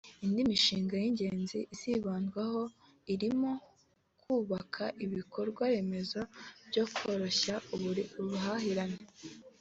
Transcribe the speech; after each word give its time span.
Indi 0.25 0.41
mishinga 0.51 0.95
y’ingenzi 1.03 1.57
izibandwaho 1.73 2.61
irimo 3.13 3.51
kubaka 4.21 4.83
ibikorwa 5.05 5.63
remezo 5.73 6.19
byo 6.67 6.83
koroshya 6.95 7.55
ubuhahirane 8.21 9.01